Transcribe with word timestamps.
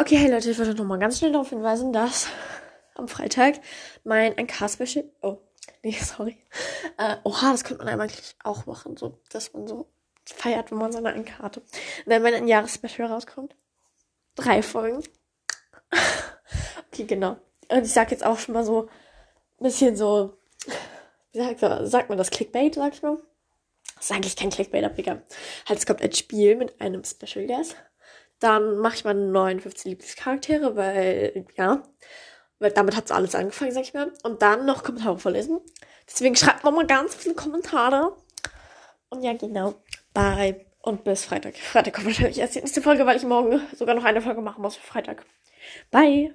Okay, 0.00 0.16
hey 0.16 0.30
Leute, 0.30 0.50
ich 0.50 0.58
wollte 0.58 0.74
noch 0.74 0.86
mal 0.86 0.98
ganz 0.98 1.18
schnell 1.18 1.32
darauf 1.32 1.50
hinweisen, 1.50 1.92
dass 1.92 2.26
am 2.94 3.06
Freitag 3.06 3.60
mein 4.02 4.32
NK-Special. 4.32 5.04
Oh, 5.20 5.36
nee, 5.82 5.92
sorry. 5.92 6.38
Äh, 6.96 7.16
oha, 7.22 7.52
das 7.52 7.64
könnte 7.64 7.84
man 7.84 8.00
eigentlich 8.00 8.34
auch 8.42 8.64
machen, 8.64 8.96
so, 8.96 9.18
dass 9.28 9.52
man 9.52 9.68
so 9.68 9.90
feiert, 10.24 10.70
wenn 10.70 10.78
man 10.78 10.90
seine 10.90 11.14
NK 11.14 11.40
hatte. 11.40 11.60
Wenn 12.06 12.22
mein 12.22 12.48
Jahresspecial 12.48 13.08
rauskommt. 13.08 13.54
Drei 14.36 14.62
Folgen. 14.62 15.02
okay, 16.90 17.04
genau. 17.04 17.36
Und 17.68 17.84
ich 17.84 17.92
sag 17.92 18.10
jetzt 18.10 18.24
auch 18.24 18.38
schon 18.38 18.54
mal 18.54 18.64
so 18.64 18.84
ein 19.58 19.64
bisschen 19.64 19.96
so, 19.96 20.38
wie 21.32 21.40
sagt, 21.40 21.60
sagt 21.90 22.08
man 22.08 22.16
das 22.16 22.30
Clickbait, 22.30 22.74
sag 22.74 22.94
ich 22.94 23.02
mal? 23.02 23.18
Das 23.96 24.06
ist 24.06 24.12
eigentlich 24.12 24.36
kein 24.36 24.48
Clickbait, 24.48 24.82
aber 24.82 24.98
egal. 24.98 25.22
Halt, 25.68 25.78
es 25.78 25.84
kommt 25.84 26.00
ein 26.00 26.12
Spiel 26.14 26.56
mit 26.56 26.80
einem 26.80 27.04
Special 27.04 27.46
Guest. 27.46 27.76
Dann 28.40 28.78
mache 28.78 28.96
ich 28.96 29.04
meine 29.04 29.20
59 29.20 29.84
Lieblingscharaktere, 29.84 30.74
weil, 30.76 31.46
ja, 31.56 31.82
weil 32.58 32.70
damit 32.72 32.96
hat 32.96 33.10
alles 33.12 33.34
angefangen, 33.34 33.72
sag 33.72 33.82
ich 33.82 33.94
mal. 33.94 34.12
Und 34.22 34.42
dann 34.42 34.66
noch 34.66 34.82
Kommentare 34.82 35.18
vorlesen. 35.18 35.60
Deswegen 36.08 36.36
schreibt 36.36 36.64
nochmal 36.64 36.86
ganz 36.86 37.14
viele 37.14 37.34
Kommentare. 37.34 38.16
Und 39.10 39.22
ja, 39.22 39.34
genau. 39.34 39.74
Bye. 40.14 40.66
Und 40.82 41.04
bis 41.04 41.24
Freitag. 41.26 41.56
Freitag 41.56 41.94
kommt 41.94 42.06
wahrscheinlich 42.06 42.38
erst 42.38 42.54
die 42.54 42.60
nächste 42.60 42.80
Folge, 42.80 43.04
weil 43.04 43.16
ich 43.16 43.24
morgen 43.24 43.60
sogar 43.76 43.94
noch 43.94 44.04
eine 44.04 44.22
Folge 44.22 44.40
machen 44.40 44.62
muss 44.62 44.76
für 44.76 44.86
Freitag. 44.86 45.24
Bye. 45.90 46.34